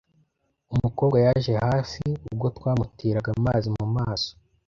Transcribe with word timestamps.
Umukobwa 0.73 1.17
yaje 1.25 1.53
hafi 1.65 2.03
ubwo 2.29 2.47
twamuteraga 2.57 3.29
amazi 3.37 3.67
mumaso. 3.77 4.31